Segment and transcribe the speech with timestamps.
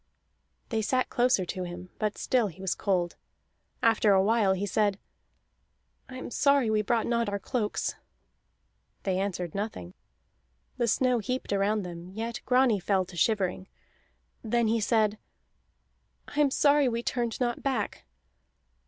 [0.69, 3.17] They sat closer to him, but still he was cold.
[3.83, 4.97] After a while he said:
[6.09, 7.93] "I am sorry we brought not our cloaks."
[9.03, 9.93] They answered nothing.
[10.77, 13.67] The snow heaped around them, yet Grani fell to shivering.
[14.43, 15.19] Then he said:
[16.27, 18.05] "I am sorry we turned not back."